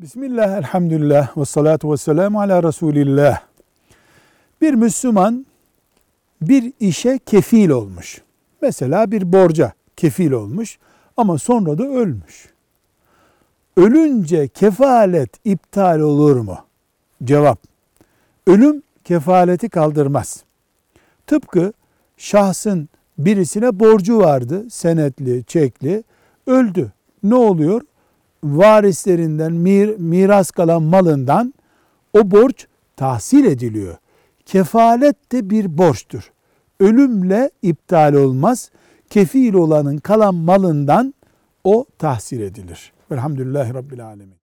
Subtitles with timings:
[0.00, 3.40] Bismillah, elhamdülillah, ve salatu ve selamu ala Resulillah.
[4.60, 5.46] Bir Müslüman
[6.42, 8.22] bir işe kefil olmuş.
[8.62, 10.78] Mesela bir borca kefil olmuş
[11.16, 12.50] ama sonra da ölmüş.
[13.76, 16.58] Ölünce kefalet iptal olur mu?
[17.24, 17.58] Cevap.
[18.46, 20.44] Ölüm kefaleti kaldırmaz.
[21.26, 21.72] Tıpkı
[22.16, 26.04] şahsın birisine borcu vardı, senetli, çekli,
[26.46, 26.92] öldü.
[27.22, 27.82] Ne oluyor?
[28.44, 31.54] Varislerinden, mir, miras kalan malından
[32.12, 33.96] o borç tahsil ediliyor.
[34.46, 36.32] Kefalet de bir borçtur.
[36.80, 38.70] Ölümle iptal olmaz.
[39.10, 41.14] Kefil olanın kalan malından
[41.64, 42.92] o tahsil edilir.
[43.10, 44.40] Velhamdülillahi Rabbil Alemin.